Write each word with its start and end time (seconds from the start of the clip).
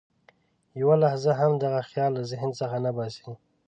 یوه 0.81 0.95
لحظه 1.03 1.31
هم 1.39 1.51
دغه 1.63 1.81
خیال 1.89 2.11
له 2.17 2.23
ذهن 2.31 2.49
څخه 2.59 2.75
نه 2.85 2.91
باسي. 2.97 3.31